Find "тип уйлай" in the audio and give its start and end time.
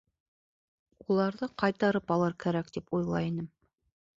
2.79-3.29